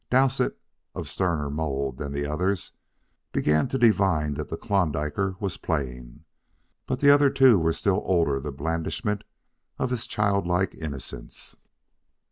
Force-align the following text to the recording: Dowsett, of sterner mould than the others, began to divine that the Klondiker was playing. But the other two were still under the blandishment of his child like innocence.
Dowsett, 0.09 0.57
of 0.95 1.07
sterner 1.07 1.51
mould 1.51 1.99
than 1.99 2.11
the 2.11 2.25
others, 2.25 2.71
began 3.31 3.67
to 3.67 3.77
divine 3.77 4.33
that 4.33 4.49
the 4.49 4.57
Klondiker 4.57 5.35
was 5.39 5.57
playing. 5.57 6.25
But 6.87 7.01
the 7.01 7.11
other 7.11 7.29
two 7.29 7.59
were 7.59 7.71
still 7.71 8.03
under 8.11 8.39
the 8.39 8.51
blandishment 8.51 9.23
of 9.77 9.91
his 9.91 10.07
child 10.07 10.47
like 10.47 10.73
innocence. 10.73 11.55